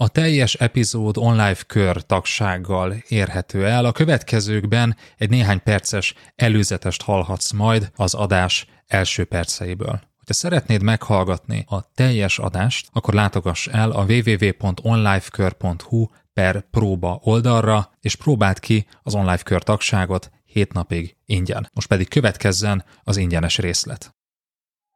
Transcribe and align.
A 0.00 0.08
teljes 0.08 0.54
epizód 0.54 1.16
online 1.16 1.56
kör 1.66 2.02
tagsággal 2.02 2.94
érhető 3.08 3.66
el. 3.66 3.84
A 3.84 3.92
következőkben 3.92 4.96
egy 5.16 5.30
néhány 5.30 5.62
perces 5.62 6.14
előzetest 6.36 7.02
hallhatsz 7.02 7.50
majd 7.50 7.90
az 7.96 8.14
adás 8.14 8.66
első 8.86 9.24
perceiből. 9.24 10.00
Ha 10.26 10.32
szeretnéd 10.32 10.82
meghallgatni 10.82 11.64
a 11.68 11.92
teljes 11.94 12.38
adást, 12.38 12.88
akkor 12.92 13.14
látogass 13.14 13.66
el 13.66 13.90
a 13.90 14.04
www.onlifekör.hu 14.04 16.06
per 16.32 16.64
próba 16.70 17.20
oldalra, 17.22 17.90
és 18.00 18.14
próbáld 18.14 18.58
ki 18.58 18.86
az 19.02 19.14
online 19.14 19.38
kör 19.38 19.62
tagságot 19.62 20.30
7 20.44 20.72
napig 20.72 21.16
ingyen. 21.24 21.70
Most 21.72 21.88
pedig 21.88 22.08
következzen 22.08 22.84
az 23.02 23.16
ingyenes 23.16 23.58
részlet. 23.58 24.14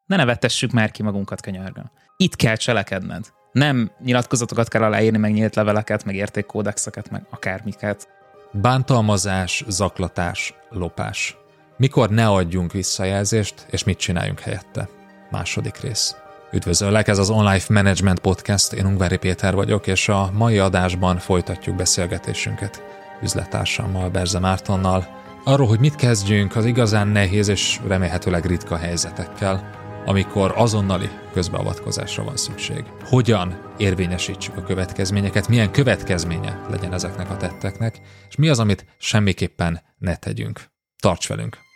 Ne 0.07 0.17
nevettessük 0.17 0.71
már 0.71 0.91
ki 0.91 1.03
magunkat 1.03 1.41
könyörgöm. 1.41 1.91
Itt 2.17 2.37
kell 2.37 2.57
cselekedned. 2.57 3.33
Nem 3.53 3.91
nyilatkozatokat 4.05 4.69
kell 4.69 4.83
aláírni, 4.83 5.19
meg 5.19 5.33
nyílt 5.33 5.55
leveleket, 5.55 6.05
meg 6.05 6.15
értékkódexeket, 6.15 7.11
meg 7.11 7.23
akármiket. 7.31 8.09
Bántalmazás, 8.53 9.65
zaklatás, 9.69 10.55
lopás. 10.71 11.37
Mikor 11.77 12.11
ne 12.11 12.29
adjunk 12.29 12.73
visszajelzést, 12.73 13.67
és 13.71 13.85
mit 13.85 13.99
csináljunk 13.99 14.41
helyette? 14.41 14.89
Második 15.31 15.77
rész. 15.77 16.17
Üdvözöllek, 16.53 17.09
ez 17.09 17.19
az 17.19 17.31
Online 17.31 17.61
Management 17.69 18.19
Podcast, 18.19 18.73
én 18.73 18.87
Ungvári 18.87 19.17
Péter 19.17 19.55
vagyok, 19.55 19.87
és 19.87 20.09
a 20.09 20.31
mai 20.33 20.59
adásban 20.59 21.19
folytatjuk 21.19 21.77
beszélgetésünket 21.77 22.83
üzletársammal, 23.23 24.09
Berze 24.09 24.39
Mártonnal, 24.39 25.07
arról, 25.45 25.67
hogy 25.67 25.81
mit 25.81 25.95
kezdjünk 25.95 26.57
az 26.57 26.65
igazán 26.65 27.09
nehéz 27.09 27.49
és 27.49 27.81
remélhetőleg 27.87 28.45
ritka 28.45 28.77
helyzetekkel, 28.77 29.82
amikor 30.05 30.53
azonnali 30.57 31.11
közbeavatkozásra 31.33 32.25
van 32.25 32.37
szükség. 32.37 32.85
Hogyan 33.05 33.75
érvényesítsük 33.77 34.57
a 34.57 34.63
következményeket, 34.63 35.49
milyen 35.49 35.73
következménye 35.73 36.67
legyen 36.71 36.93
ezeknek 36.93 37.31
a 37.31 37.37
tetteknek, 37.37 38.01
és 38.29 38.37
mi 38.37 38.49
az, 38.49 38.59
amit 38.59 38.87
semmiképpen 38.99 39.83
ne 39.99 40.17
tegyünk. 40.17 40.61
Tarts 40.99 41.29
velünk! 41.29 41.72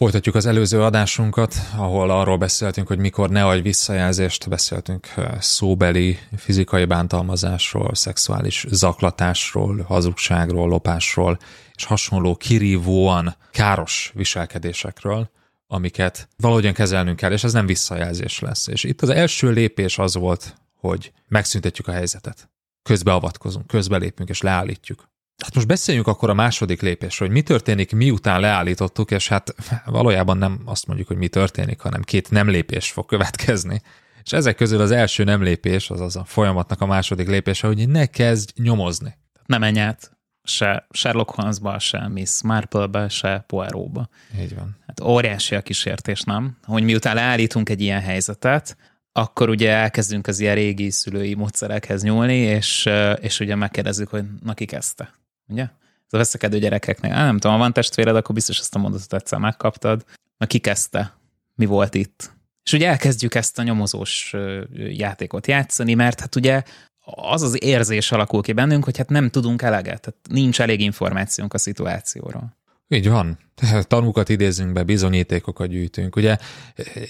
Folytatjuk 0.00 0.34
az 0.34 0.46
előző 0.46 0.82
adásunkat, 0.82 1.54
ahol 1.76 2.10
arról 2.10 2.36
beszéltünk, 2.36 2.86
hogy 2.86 2.98
mikor 2.98 3.30
ne 3.30 3.46
adj 3.46 3.60
visszajelzést, 3.60 4.48
beszéltünk 4.48 5.14
szóbeli, 5.40 6.18
fizikai 6.36 6.84
bántalmazásról, 6.84 7.94
szexuális 7.94 8.66
zaklatásról, 8.68 9.82
hazugságról, 9.82 10.68
lopásról, 10.68 11.38
és 11.74 11.84
hasonló 11.84 12.36
kirívóan 12.36 13.36
káros 13.50 14.12
viselkedésekről, 14.14 15.30
amiket 15.66 16.28
valahogyan 16.36 16.72
kezelnünk 16.72 17.16
kell, 17.16 17.32
és 17.32 17.44
ez 17.44 17.52
nem 17.52 17.66
visszajelzés 17.66 18.38
lesz. 18.38 18.66
És 18.66 18.84
itt 18.84 19.02
az 19.02 19.08
első 19.08 19.50
lépés 19.50 19.98
az 19.98 20.14
volt, 20.14 20.54
hogy 20.74 21.12
megszüntetjük 21.28 21.88
a 21.88 21.92
helyzetet. 21.92 22.50
Közbeavatkozunk, 22.82 23.66
közbelépünk 23.66 24.28
és 24.28 24.40
leállítjuk. 24.40 25.09
Hát 25.42 25.54
most 25.54 25.66
beszéljünk 25.66 26.06
akkor 26.06 26.30
a 26.30 26.34
második 26.34 26.82
lépésről, 26.82 27.28
hogy 27.28 27.36
mi 27.36 27.42
történik, 27.42 27.92
miután 27.92 28.40
leállítottuk, 28.40 29.10
és 29.10 29.28
hát 29.28 29.54
valójában 29.84 30.38
nem 30.38 30.60
azt 30.64 30.86
mondjuk, 30.86 31.08
hogy 31.08 31.16
mi 31.16 31.28
történik, 31.28 31.80
hanem 31.80 32.02
két 32.02 32.30
nem 32.30 32.48
lépés 32.48 32.90
fog 32.90 33.06
következni. 33.06 33.82
És 34.22 34.32
ezek 34.32 34.56
közül 34.56 34.80
az 34.80 34.90
első 34.90 35.24
nem 35.24 35.42
lépés, 35.42 35.90
azaz 35.90 36.16
a 36.16 36.24
folyamatnak 36.24 36.80
a 36.80 36.86
második 36.86 37.28
lépése, 37.28 37.66
hogy 37.66 37.88
ne 37.88 38.06
kezdj 38.06 38.62
nyomozni. 38.62 39.16
Ne 39.46 39.58
menj 39.58 39.80
át 39.80 40.18
se 40.42 40.86
Sherlock 40.90 41.30
Holmesba, 41.30 41.78
se 41.78 42.08
Miss 42.08 42.42
Marple-be, 42.42 43.08
se 43.08 43.44
Poirot-ba. 43.46 44.08
Így 44.40 44.54
van. 44.54 44.76
Hát 44.86 45.00
óriási 45.00 45.54
a 45.54 45.60
kísértés, 45.60 46.22
nem? 46.22 46.56
Hogy 46.62 46.82
miután 46.82 47.14
leállítunk 47.14 47.68
egy 47.68 47.80
ilyen 47.80 48.00
helyzetet, 48.00 48.76
akkor 49.12 49.48
ugye 49.48 49.70
elkezdünk 49.70 50.26
az 50.26 50.40
ilyen 50.40 50.54
régi 50.54 50.90
szülői 50.90 51.34
módszerekhez 51.34 52.02
nyúlni, 52.02 52.36
és, 52.36 52.88
és 53.20 53.40
ugye 53.40 53.54
megkérdezzük, 53.54 54.08
hogy 54.08 54.24
na 54.42 54.54
ki 54.54 54.64
kezdte 54.64 55.12
ugye? 55.50 55.62
Ez 55.62 56.12
a 56.12 56.16
veszekedő 56.16 56.58
gyerekeknél. 56.58 57.12
Á, 57.12 57.24
nem 57.24 57.38
tudom, 57.38 57.56
ha 57.56 57.62
van 57.62 57.72
testvéred, 57.72 58.16
akkor 58.16 58.34
biztos 58.34 58.58
ezt 58.58 58.74
a 58.74 58.78
mondatot 58.78 59.12
egyszer 59.12 59.38
megkaptad. 59.38 60.04
Na 60.38 60.46
ki 60.46 60.58
kezdte? 60.58 61.16
Mi 61.54 61.66
volt 61.66 61.94
itt? 61.94 62.30
És 62.64 62.72
ugye 62.72 62.88
elkezdjük 62.88 63.34
ezt 63.34 63.58
a 63.58 63.62
nyomozós 63.62 64.34
játékot 64.74 65.46
játszani, 65.46 65.94
mert 65.94 66.20
hát 66.20 66.36
ugye 66.36 66.62
az 67.04 67.42
az 67.42 67.62
érzés 67.62 68.12
alakul 68.12 68.42
ki 68.42 68.52
bennünk, 68.52 68.84
hogy 68.84 68.96
hát 68.96 69.08
nem 69.08 69.30
tudunk 69.30 69.62
eleget, 69.62 70.00
tehát 70.00 70.20
nincs 70.28 70.60
elég 70.60 70.80
információnk 70.80 71.54
a 71.54 71.58
szituációról. 71.58 72.56
Így 72.88 73.08
van. 73.08 73.38
Tanúkat 73.82 74.28
idézünk 74.28 74.72
be, 74.72 74.82
bizonyítékokat 74.82 75.68
gyűjtünk. 75.68 76.16
Ugye 76.16 76.36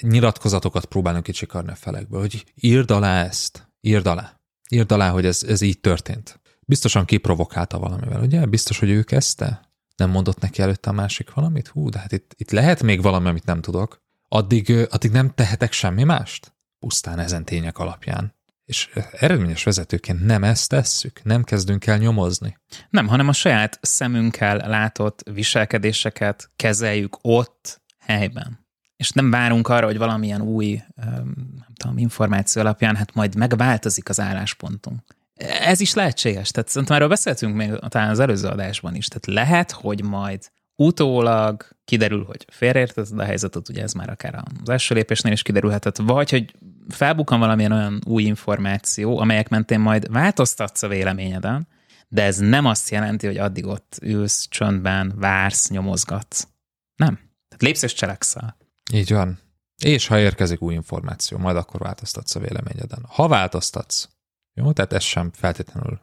nyilatkozatokat 0.00 0.84
próbálunk 0.84 1.22
kicsikarni 1.22 1.70
a 1.70 1.75
felekből, 1.75 2.20
hogy 2.20 2.44
írd 2.54 2.91
alá 2.91 3.25
ezt, 3.25 3.69
írd 3.81 4.06
alá. 4.06 4.41
Írd 4.69 4.93
alá, 4.93 5.10
hogy 5.10 5.26
ez, 5.26 5.43
ez 5.43 5.60
így 5.60 5.81
történt. 5.81 6.41
Biztosan 6.70 7.04
kiprovokálta 7.04 7.78
valamivel, 7.78 8.22
ugye? 8.22 8.47
Biztos, 8.47 8.78
hogy 8.78 8.91
ő 8.91 9.03
kezdte? 9.03 9.60
Nem 9.97 10.10
mondott 10.10 10.41
neki 10.41 10.62
előtte 10.62 10.91
a 10.91 10.92
másik 10.92 11.34
valamit? 11.34 11.69
Hú, 11.69 11.88
de 11.88 11.98
hát 11.98 12.12
itt, 12.12 12.34
itt 12.36 12.50
lehet 12.50 12.82
még 12.82 13.03
valami, 13.03 13.28
amit 13.28 13.44
nem 13.44 13.60
tudok. 13.60 14.03
Addig, 14.28 14.86
addig 14.91 15.10
nem 15.10 15.31
tehetek 15.34 15.72
semmi 15.72 16.04
mást? 16.04 16.54
Pusztán 16.78 17.19
ezen 17.19 17.44
tények 17.44 17.78
alapján. 17.78 18.34
És 18.64 18.91
eredményes 19.12 19.64
vezetőként 19.64 20.25
nem 20.25 20.44
ezt 20.44 20.69
tesszük, 20.69 21.22
nem 21.22 21.44
kezdünk 21.44 21.86
el 21.86 21.98
nyomozni. 21.98 22.58
Nem, 22.91 23.06
hanem 23.06 23.28
a 23.28 23.32
saját 23.32 23.78
szemünkkel 23.82 24.56
látott 24.56 25.22
viselkedéseket 25.32 26.50
kezeljük 26.56 27.19
ott, 27.20 27.82
helyben. 27.98 28.66
És 28.97 29.10
nem 29.10 29.31
várunk 29.31 29.69
arra, 29.69 29.87
hogy 29.87 29.98
valamilyen 29.98 30.42
új 30.42 30.82
nem 30.94 31.72
tudom, 31.75 31.98
információ 31.98 32.62
alapján 32.62 32.97
hát 32.97 33.14
majd 33.14 33.34
megváltozik 33.37 34.08
az 34.08 34.20
álláspontunk 34.20 35.19
ez 35.40 35.80
is 35.80 35.94
lehetséges. 35.94 36.50
Tehát 36.50 36.68
szerintem 36.68 36.96
erről 36.96 37.08
beszéltünk 37.08 37.54
még 37.54 37.72
talán 37.88 38.10
az 38.10 38.18
előző 38.18 38.48
adásban 38.48 38.94
is. 38.94 39.06
Tehát 39.06 39.26
lehet, 39.26 39.70
hogy 39.70 40.04
majd 40.04 40.50
utólag 40.76 41.68
kiderül, 41.84 42.24
hogy 42.24 42.44
félreértetted 42.52 43.18
a 43.18 43.24
helyzetet, 43.24 43.68
ugye 43.68 43.82
ez 43.82 43.92
már 43.92 44.10
akár 44.10 44.44
az 44.62 44.68
első 44.68 44.94
lépésnél 44.94 45.32
is 45.32 45.42
kiderülhetett, 45.42 45.96
vagy 45.96 46.30
hogy 46.30 46.54
felbukkan 46.88 47.38
valamilyen 47.38 47.72
olyan 47.72 48.00
új 48.06 48.22
információ, 48.22 49.18
amelyek 49.18 49.48
mentén 49.48 49.80
majd 49.80 50.12
változtatsz 50.12 50.82
a 50.82 50.88
véleményeden, 50.88 51.68
de 52.08 52.22
ez 52.22 52.36
nem 52.36 52.66
azt 52.66 52.90
jelenti, 52.90 53.26
hogy 53.26 53.36
addig 53.36 53.66
ott 53.66 53.98
ülsz, 54.02 54.46
csöndben, 54.48 55.12
vársz, 55.16 55.70
nyomozgatsz. 55.70 56.48
Nem. 56.96 57.14
Tehát 57.48 57.62
lépsz 57.62 57.82
és 57.82 57.92
cselekszel. 57.92 58.56
Így 58.92 59.12
van. 59.12 59.38
És 59.84 60.06
ha 60.06 60.18
érkezik 60.18 60.62
új 60.62 60.74
információ, 60.74 61.38
majd 61.38 61.56
akkor 61.56 61.80
változtatsz 61.80 62.34
a 62.34 62.40
véleményeden. 62.40 63.04
Ha 63.08 63.28
változtatsz, 63.28 64.08
jó, 64.55 64.72
tehát 64.72 64.93
ez 64.93 65.03
sem 65.03 65.31
feltétlenül 65.33 66.00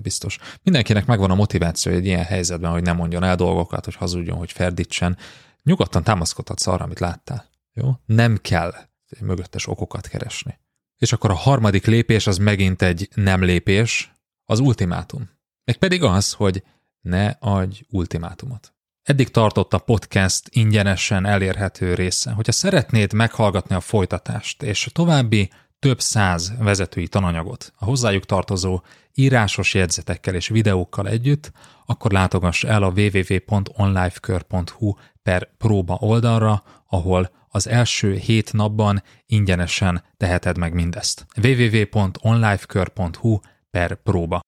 biztos. 0.00 0.38
Mindenkinek 0.62 1.06
megvan 1.06 1.30
a 1.30 1.34
motiváció 1.34 1.92
egy 1.92 2.06
ilyen 2.06 2.24
helyzetben, 2.24 2.70
hogy 2.70 2.82
nem 2.82 2.96
mondjon 2.96 3.24
el 3.24 3.36
dolgokat, 3.36 3.84
hogy 3.84 3.94
hazudjon, 3.94 4.38
hogy 4.38 4.52
ferdítsen. 4.52 5.16
Nyugodtan 5.62 6.02
támaszkodhatsz 6.02 6.66
arra, 6.66 6.84
amit 6.84 7.00
láttál. 7.00 7.50
Jó? 7.72 7.92
Nem 8.06 8.36
kell 8.36 8.74
mögöttes 9.20 9.66
okokat 9.66 10.08
keresni. 10.08 10.58
És 10.96 11.12
akkor 11.12 11.30
a 11.30 11.34
harmadik 11.34 11.86
lépés 11.86 12.26
az 12.26 12.36
megint 12.36 12.82
egy 12.82 13.08
nem 13.14 13.42
lépés, 13.42 14.12
az 14.44 14.58
ultimátum. 14.58 15.30
Meg 15.64 15.76
pedig 15.76 16.02
az, 16.02 16.32
hogy 16.32 16.62
ne 17.00 17.28
adj 17.28 17.80
ultimátumot. 17.88 18.72
Eddig 19.02 19.30
tartott 19.30 19.72
a 19.72 19.78
podcast 19.78 20.48
ingyenesen 20.50 21.26
elérhető 21.26 21.94
része. 21.94 22.30
Hogyha 22.30 22.52
szeretnéd 22.52 23.12
meghallgatni 23.12 23.74
a 23.74 23.80
folytatást 23.80 24.62
és 24.62 24.88
további 24.92 25.50
több 25.78 26.00
száz 26.00 26.52
vezetői 26.58 27.08
tananyagot 27.08 27.72
a 27.76 27.84
hozzájuk 27.84 28.24
tartozó 28.24 28.80
írásos 29.14 29.74
jegyzetekkel 29.74 30.34
és 30.34 30.48
videókkal 30.48 31.08
együtt, 31.08 31.52
akkor 31.86 32.12
látogass 32.12 32.64
el 32.64 32.82
a 32.82 32.92
www.onlifekör.hu 32.96 34.92
per 35.22 35.50
próba 35.58 35.96
oldalra, 36.00 36.62
ahol 36.88 37.30
az 37.48 37.68
első 37.68 38.14
hét 38.14 38.52
napban 38.52 39.02
ingyenesen 39.26 40.04
teheted 40.16 40.58
meg 40.58 40.74
mindezt. 40.74 41.26
www.onlifekör.hu 41.42 43.38
per 43.70 43.94
próba. 44.02 44.40